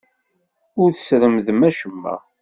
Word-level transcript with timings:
Ur 0.81 0.89
tesremdeḍ 0.91 1.59
acemma. 1.69 2.15